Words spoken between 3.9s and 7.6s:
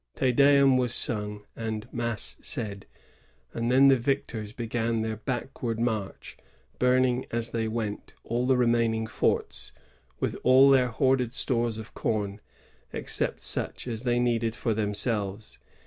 victors began their backward march,— burning, as